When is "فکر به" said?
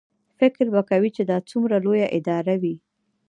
0.39-0.81